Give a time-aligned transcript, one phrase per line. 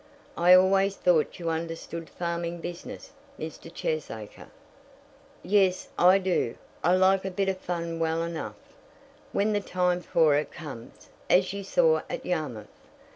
[0.35, 3.71] "I always thought you understood farming business, Mr.
[3.71, 4.49] Cheesacre."
[5.43, 6.55] "Yes, I do.
[6.83, 8.57] I like a bit of fun well enough,
[9.31, 12.87] when the time for it comes, as you saw at Yarmouth.